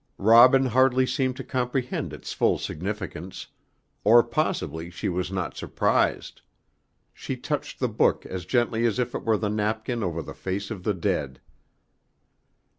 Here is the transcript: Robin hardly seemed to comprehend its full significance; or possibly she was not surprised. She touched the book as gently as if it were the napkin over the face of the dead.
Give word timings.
Robin 0.17 0.65
hardly 0.65 1.05
seemed 1.05 1.35
to 1.37 1.43
comprehend 1.43 2.11
its 2.11 2.33
full 2.33 2.57
significance; 2.57 3.45
or 4.03 4.23
possibly 4.23 4.89
she 4.89 5.07
was 5.07 5.31
not 5.31 5.55
surprised. 5.55 6.41
She 7.13 7.37
touched 7.37 7.79
the 7.79 7.87
book 7.87 8.25
as 8.25 8.47
gently 8.47 8.83
as 8.87 8.97
if 8.97 9.13
it 9.13 9.23
were 9.23 9.37
the 9.37 9.49
napkin 9.49 10.01
over 10.01 10.23
the 10.23 10.33
face 10.33 10.71
of 10.71 10.81
the 10.83 10.95
dead. 10.95 11.39